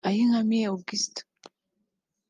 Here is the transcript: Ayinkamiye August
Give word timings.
Ayinkamiye 0.07 0.65
August 0.71 1.15